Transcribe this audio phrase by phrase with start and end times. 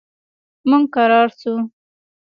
[0.69, 1.53] موږ کرار شو.